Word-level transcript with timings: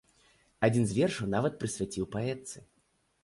Адзін 0.67 0.87
з 0.91 0.95
вершаў 0.99 1.29
нават 1.35 1.59
прысвяціў 1.63 2.09
паэтцы. 2.17 2.57